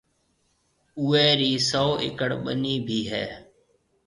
اُوئي 0.99 1.27
رِي 1.39 1.51
سئو 1.69 1.89
ايڪڙ 2.03 2.29
ٻنِي 2.43 2.75
ڀِي 2.87 2.99
هيَ۔ 3.11 3.25